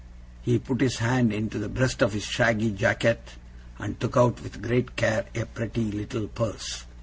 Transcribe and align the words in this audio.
He 0.41 0.57
put 0.57 0.81
his 0.81 0.97
hand 0.97 1.31
into 1.31 1.59
the 1.59 1.69
breast 1.69 2.01
of 2.01 2.13
his 2.13 2.23
shaggy 2.23 2.71
jacket, 2.71 3.33
and 3.77 3.99
took 3.99 4.17
out 4.17 4.41
with 4.41 4.59
great 4.59 4.95
care 4.95 5.25
a 5.35 5.45
pretty 5.45 5.91
little 5.91 6.27
purse. 6.27 6.85